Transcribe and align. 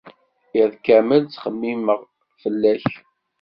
Iḍ 0.61 0.73
kamel, 0.85 1.23
ttxemmimeɣ 1.25 2.01
fell-ak. 2.41 2.87